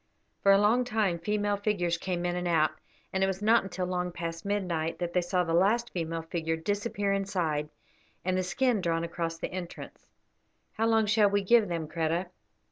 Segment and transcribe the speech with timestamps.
[0.41, 2.71] For a long time female figures came in and out,
[3.13, 6.55] and it was not until long past midnight that they saw the last female figure
[6.55, 7.69] disappear inside
[8.25, 10.09] and the skin drawn across the entrance.
[10.73, 12.29] "How long shall we give them, Kreta?"